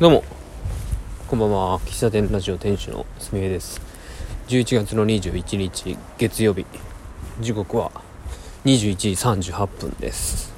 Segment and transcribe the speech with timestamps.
[0.00, 0.24] どうも。
[1.28, 1.78] こんばんは。
[1.80, 3.82] 喫茶店ラジオ店主のすみえです。
[4.48, 6.64] 11月の21日月曜日。
[7.42, 7.92] 時刻は
[8.64, 10.54] 21時38分です。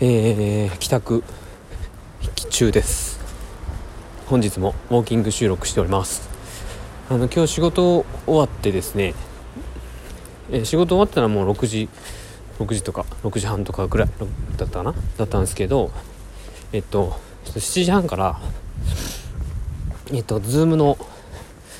[0.00, 1.22] えー、帰宅
[2.50, 3.20] 中です。
[4.26, 6.28] 本日もウォーキング収録しております。
[7.08, 9.14] あの今日仕事終わってですね、
[10.50, 11.88] えー、仕事終わったらもう6時
[12.58, 14.08] 6時とか6時半とかぐらい
[14.56, 14.92] だったかな？
[15.18, 15.92] だったんですけど
[16.72, 18.40] えっと7時半から
[20.12, 20.96] えっと Zoom の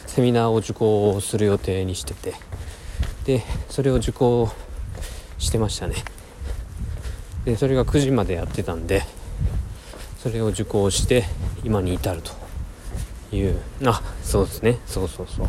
[0.07, 2.35] セミナーを受講する予定にしてて
[3.25, 4.51] でそれを受講
[5.39, 5.95] してましたね。
[7.45, 9.03] でそれが9時までやってたんで
[10.19, 11.25] それを受講して
[11.65, 12.33] 今に至ると
[13.35, 14.79] いうあそうですね。
[14.87, 15.45] そうそうそ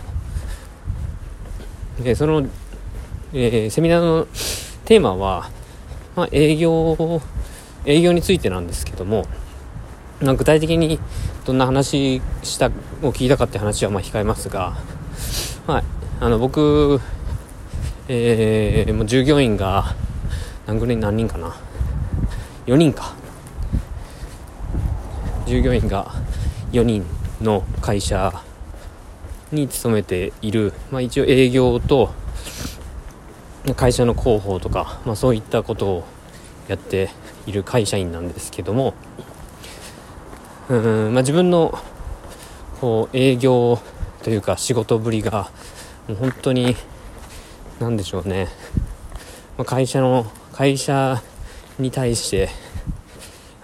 [1.99, 2.03] う。
[2.03, 2.47] でその、
[3.33, 4.27] えー、セミナーの
[4.85, 5.49] テーマは、
[6.15, 7.21] まあ、営業
[7.85, 9.25] 営業についてなんですけども
[10.21, 10.99] まあ、具体的に
[11.45, 14.77] どんな話したを聞いたかって話はま控えますが、
[15.65, 15.83] はい、
[16.19, 17.01] あの僕、
[18.07, 19.95] えー、もう従業員が
[20.67, 21.55] 何ぐらい何人かな
[22.67, 23.15] ？4人か。
[25.47, 26.11] 従業員が
[26.71, 27.05] 4人
[27.41, 28.31] の会社
[29.51, 32.13] に勤めている、まあ、一応営業と
[33.75, 36.03] 会社の広報とか、まあ、そういったことを
[36.67, 37.09] やって
[37.47, 38.93] いる会社員なんですけども
[40.71, 41.77] うん、まあ、自分の
[42.79, 43.77] こう営業
[44.23, 45.51] というか仕事ぶりが
[46.07, 46.77] もう本当に
[47.81, 48.47] 何でしょうね、
[49.57, 51.21] まあ、会社の会社
[51.77, 52.49] に対して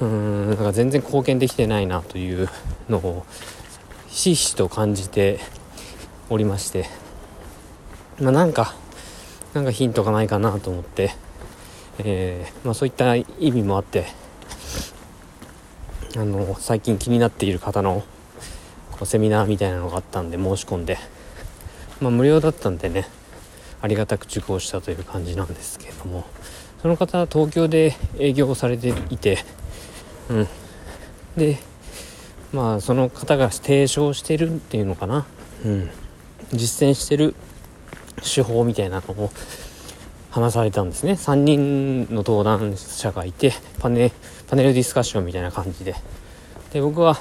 [0.01, 2.49] うんなんか全然貢献できてないなという
[2.89, 3.25] のを
[4.07, 5.39] ひしひしと感じて
[6.29, 6.87] おりまして、
[8.19, 8.75] まあ、なんか
[9.53, 11.11] なんかヒントがないかなと思って、
[11.99, 14.26] えーまあ、そういった意味もあって。
[16.17, 18.03] あの最近気になっている方の
[18.91, 20.97] こうセミナーみたいなのがあったんで申し込んで、
[22.01, 23.07] まあ、無料だったんでね
[23.81, 26.25] ありがたく受講したという感じなんですけれども。
[26.81, 29.39] その方は東京で営業をされていて、
[30.29, 30.47] うん、
[31.35, 31.57] で
[32.53, 35.25] まあその方が提唱してるっていうのかな、
[35.65, 35.89] うん、
[36.53, 37.35] 実践してる
[38.23, 39.31] 手法みたいなのを
[40.29, 41.13] 話されたんですね。
[41.13, 44.11] 3人の登壇者がいてパネ
[44.47, 45.95] パネルディスカッションみたいな感じで。
[46.73, 47.17] で僕は、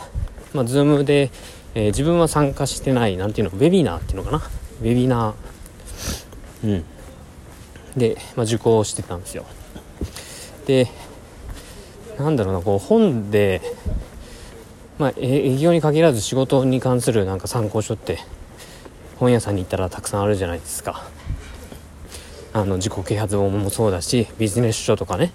[0.52, 1.30] まあ、Zoom で、
[1.74, 4.38] えー、自分は参加してない何ていうのウェビナーっていうのかな？
[4.38, 6.68] ウェビナー。
[6.68, 6.84] うん。
[7.96, 9.46] で、まあ、受講してたんですよ。
[10.66, 10.88] で
[12.18, 13.62] なんだろうなこう本で
[14.98, 18.18] まあ営業に限らず仕事に関するなんか参考書って
[19.16, 21.04] 本屋さんに行ったらたくさんあるじゃないですか。
[22.56, 25.30] あの自己啓発本もそうだしビジネス書とかね、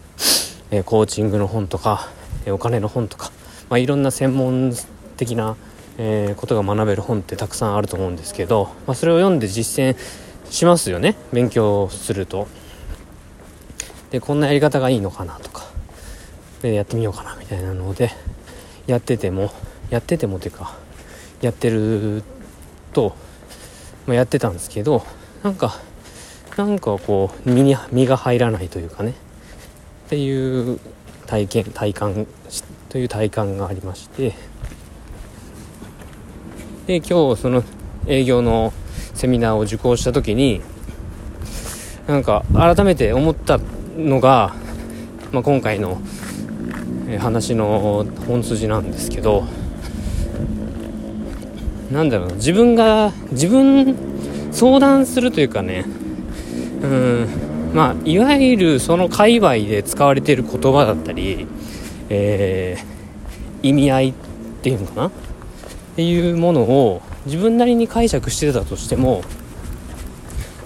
[0.71, 2.09] え、コーチングの本とか、
[2.47, 3.31] え、お金の本とか、
[3.69, 4.73] まあ、いろんな専門
[5.17, 5.55] 的な、
[5.99, 9.97] え、ことが学べる本ってたくさんあると思うんですけど、まあ、それを読んで実践
[10.49, 12.47] しますよね勉強すると。
[14.09, 15.65] でこんなやり方がいいのかなとか
[16.63, 18.09] でやってみようかなみたいなので
[18.87, 19.51] やってても
[19.91, 20.75] やっててもというか
[21.39, 22.23] やってる
[22.93, 23.15] と、
[24.07, 25.05] ま、やってたんですけど
[25.43, 25.79] なんか
[26.57, 29.11] なんかこう身に身が入らないというかね。
[30.07, 30.79] っていう
[31.25, 32.27] 体験体感
[32.89, 34.33] という体感がありまして。
[36.87, 37.63] で今日その
[38.07, 38.73] 営業の
[39.13, 40.61] セミナーを受講した時に
[42.07, 43.59] なんか改めて思った
[43.95, 44.53] のが、
[45.31, 46.01] まあ、今回の
[47.19, 49.45] 話の本筋なんですけど
[51.91, 53.95] なんだろう自分が自分
[54.51, 55.85] 相談するというかね
[56.81, 57.27] うん。
[57.73, 61.47] まあいわゆるその界隈で使われている言葉だったり、
[62.09, 64.13] えー、意味合いっ
[64.61, 65.07] ていうのかな？
[65.07, 65.11] っ
[65.95, 69.23] ていうものを自分なりに解釈してたとしても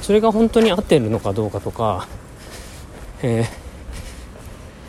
[0.02, 2.08] それが本当に合ってるのかどうかとか、
[3.22, 3.46] え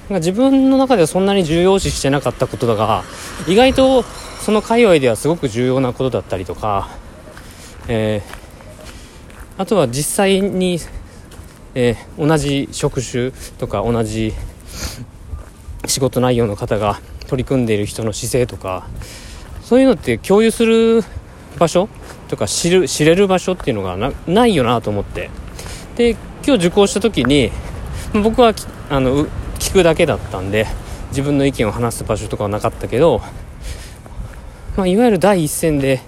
[0.08, 3.02] ー、自分の中ではそんなに重要視してなかったことだが
[3.48, 6.88] 意外とその界隈ではすごく重要なことだったりとか、
[7.88, 10.78] えー、あとは実際に
[11.78, 14.32] えー、同じ職種とか同じ
[15.84, 18.88] 仕事内容の方が取り組んでいる人の姿勢とか
[19.60, 21.04] そういうのって共有する
[21.58, 21.90] 場所
[22.28, 25.30] とか知る知れる場所っていうのがないよなと思って。
[25.96, 27.50] で今日受講した時に
[28.22, 28.54] 僕は
[28.88, 29.26] あの
[29.58, 30.66] 聞くだけだったんで
[31.10, 33.20] 自分の意見を話す場所とかはなかったけど、
[34.76, 36.00] まあ、いわゆる第一線で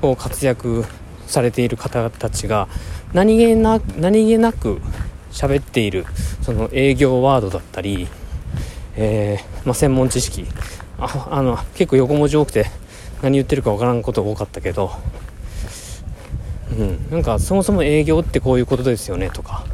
[0.00, 0.84] こう活躍
[1.26, 2.68] されている方たちが
[3.12, 4.80] 何気な何気なく
[5.36, 6.06] 喋っている
[6.40, 8.08] その営業ワードだったり、
[8.96, 10.46] えー、まあ、専門知識。
[10.98, 12.64] ああの結構横文字多くて
[13.20, 14.90] 何言ってるか分からんこと多かったけど。
[16.78, 17.10] うん。
[17.10, 19.64] なんかそもそも営業ってこういうことですよねとか。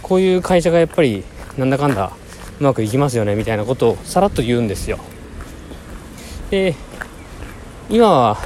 [0.00, 1.24] こういう会社がやっぱり
[1.58, 2.12] なんだかんだ
[2.60, 4.98] うまくいきますよねみたいなことをさらっと言うんですよ。
[6.50, 6.76] で
[7.88, 8.38] 今は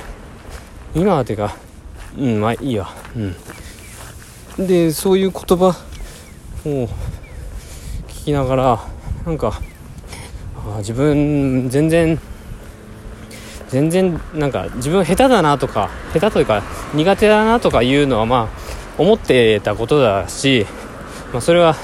[0.94, 1.56] 今はていうか
[2.16, 2.90] うんまあいいわ。
[3.14, 3.36] うん。
[4.58, 5.76] でそういう言葉
[6.64, 6.88] を
[8.06, 8.84] 聞きながら
[9.26, 9.60] なんか
[10.56, 12.18] あ自分全然
[13.68, 16.62] 全然なんか自分下手だなとか下手というか
[16.94, 20.66] 苦手だなとかいうのはまあ思ってたことだし、
[21.32, 21.74] まあ、それは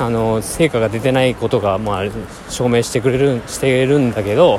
[0.00, 2.04] あの成果が出てないことがまあ
[2.48, 4.58] 証明してくれるしてるんだけど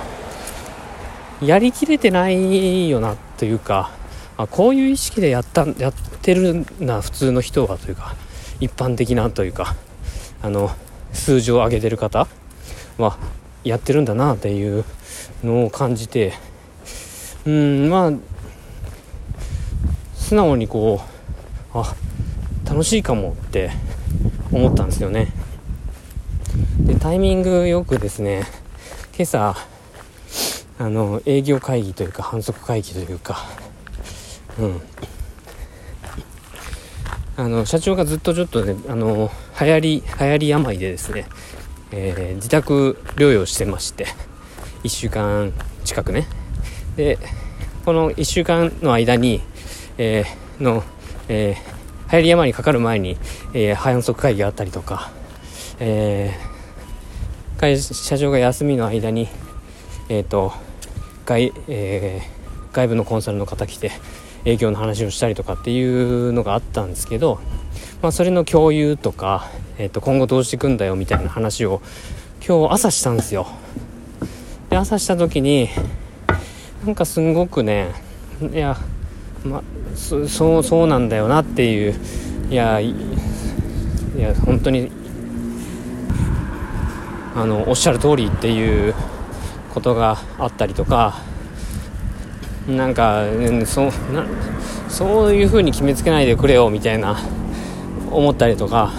[1.41, 3.91] やりきれてないよなというか
[4.43, 8.15] あこういう意識でやったやってるな普通の人はというか
[8.59, 9.75] 一般的なというか
[10.41, 10.71] あの
[11.13, 12.27] 数字を上げてる方
[12.97, 13.17] は
[13.63, 14.85] やってるんだなっていう
[15.43, 16.33] のを感じて
[17.45, 18.11] うんまあ
[20.15, 21.01] 素直にこ
[21.73, 21.95] うあ
[22.65, 23.71] 楽しいかもって
[24.51, 25.27] 思ったんですよね。
[26.79, 28.43] でタイミングよくですね
[29.15, 29.55] 今朝
[30.79, 33.45] あの営業会議というか反則会議というか
[34.59, 34.81] うん。
[37.37, 41.25] あの社長がずっとちょっとねあの流行り流行り病でですね、
[41.91, 44.05] えー、自宅療養してまして
[44.83, 45.53] 1週間
[45.83, 46.27] 近くね。
[46.95, 47.17] で
[47.85, 49.41] この1週間の間に、
[49.97, 50.83] えー、の、
[51.29, 53.17] えー、流行り病にかかる前に、
[53.53, 55.09] えー、反則会議があったりとか、
[55.79, 59.29] えー、会社長が休みの間に
[60.09, 60.53] えっ、ー、と
[61.25, 63.91] 外,、えー、外部のコンサルの方来て
[64.45, 67.39] 営業の話をしたりとかっていうのがあったんですけど、
[68.01, 71.81] まあ、それの共有とか、えー、と今後どうしていくんだよみたいな話を
[72.45, 73.47] 今日朝したんですよ。
[74.69, 75.69] で朝した時に
[76.85, 77.93] なんかすごくね
[78.51, 78.77] いや
[79.43, 79.61] ま
[79.95, 81.95] そそうそうなんだよなっていう
[82.49, 82.95] いやい
[84.17, 84.91] や本当に
[87.35, 88.95] あのおっしゃる通りっていう
[89.73, 91.21] ことがあったりとか
[92.67, 94.25] なんか、うん、そうな
[94.87, 97.17] そういう風に決めつけないでくれよみたいな
[98.11, 98.91] 思ったりとか。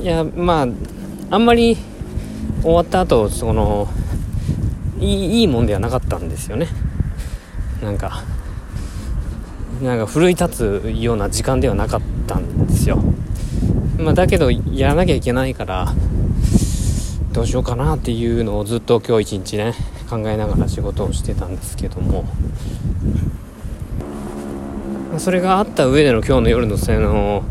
[0.00, 0.66] いやまあ
[1.30, 1.76] あんまり
[2.62, 3.88] 終わった後その
[5.00, 6.68] いいいいもんではなかったんですよね。
[7.82, 8.22] なんか
[9.82, 13.02] なんか奮い立つような時間ではなかったんですよ、
[13.98, 15.92] まあ、だけどやらなきゃいけないから
[17.32, 19.74] どうしようかなっていうのをずっと今日一日ね
[20.08, 22.24] 考えながら仕事をしてたんですけども。
[25.18, 27.42] それがあった上での今日の夜のせの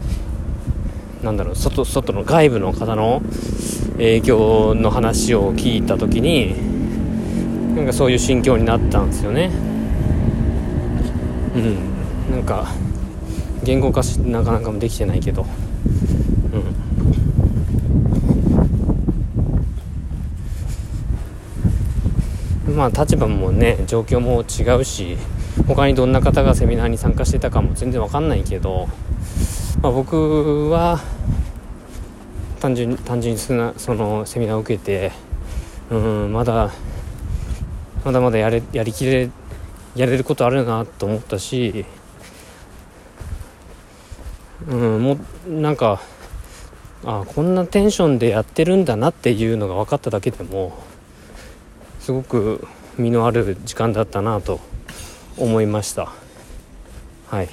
[1.23, 3.23] なんだろう外外の外部の方の
[3.97, 6.55] 営業の話を聞いた時に
[7.75, 9.51] なんかそういう心境になったんですよね。
[11.55, 12.31] うん。
[12.31, 12.67] なんか
[13.63, 15.45] 言語化しなかなかもできてないけど。
[16.53, 16.84] うん。
[22.75, 25.17] まあ立場もね状況も違うし
[25.67, 28.87] 他にどんな方がセミナーに参加してたかも全然わかんないけど、
[29.81, 30.99] まあ、僕は
[32.59, 33.53] 単純単純にそ
[33.93, 35.11] のセミナーを受けて
[35.89, 36.71] うんまだ
[38.03, 39.29] まだまだやれやりきれ
[39.95, 41.85] やれることあるなと思ったし
[44.67, 46.01] うんもうなんか
[47.05, 50.77] あこんなテンションでやってるんだなっていうのが分かっただけでも
[52.05, 52.67] すごく
[52.99, 54.59] 身のある時間だったなと
[55.39, 56.11] 思いました。
[57.25, 57.49] はい。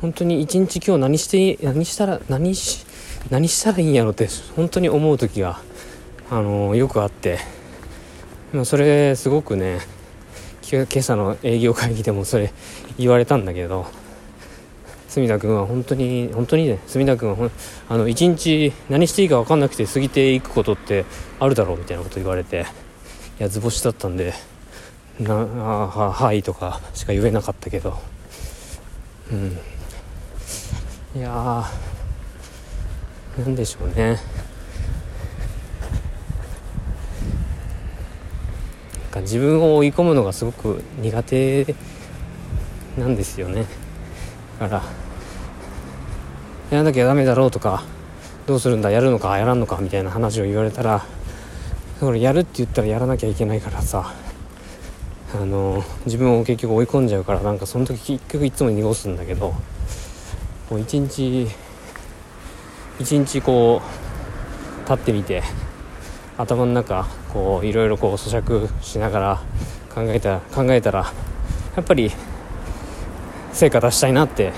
[0.00, 2.86] 本当に一日今日何して何したら何し
[3.30, 5.58] 何したらいいんやろって本当に思う時が
[6.30, 7.40] あのよくあって。
[8.64, 9.80] それすごくね
[10.70, 12.52] 今朝の営業会議でもそれ
[12.96, 14.03] 言われたんだけど。
[15.14, 17.48] 住田君は本当に本当にね住田君はほ
[17.88, 21.04] あの一日何していいか分かんなくて過ぎていくことって
[21.38, 22.66] あるだろうみたいなこと言われて
[23.38, 24.34] いや図星だったんで
[25.20, 27.96] なあははいとかしか言えなかったけど。
[29.30, 29.58] うん。
[31.16, 31.64] いや
[33.38, 34.18] なんでしょうね。
[39.12, 41.74] か自分を追い込むのがすごく苦手
[42.98, 43.66] なんですよね。
[44.58, 45.03] だから
[46.70, 47.82] やらなきゃダメだろうとか
[48.46, 51.04] どうするんだやるのかやらんのかみたいな話を言われたら
[52.00, 54.12] それやるって言ったらやらなきゃいけないからさ
[55.34, 59.54] あの自分を結局追い込んじゃうからなんかその時結局いつも濁すんだけど
[60.70, 61.48] もう一日
[62.98, 65.42] 一日こう立ってみて
[66.36, 69.42] 頭の中こういろいろこう咀嚼しながら
[69.94, 71.12] 考えた考えたら
[71.76, 72.10] やっぱり
[73.52, 74.52] 成果出したいなって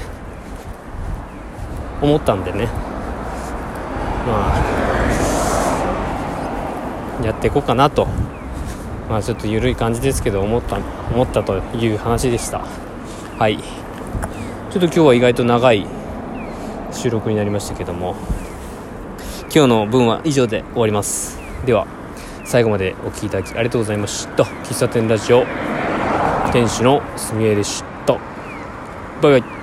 [2.00, 2.68] 思ったんでね。
[4.26, 4.56] まあ
[7.24, 8.06] やっていこうかなと。
[9.08, 10.78] まあちょっと緩い感じですけど思った
[11.12, 12.62] 思ったという話でした。
[13.38, 13.58] はい。
[13.58, 15.86] ちょっと今日は意外と長い
[16.92, 18.16] 収録になりましたけども。
[19.54, 21.38] 今日の分は以上で終わります。
[21.64, 21.86] では
[22.44, 24.42] 最後までお聴きいただきありがとうございました。
[24.42, 25.46] 喫茶店ラジオ
[26.52, 28.18] 店主のすみえでした。
[29.22, 29.55] バイバイ。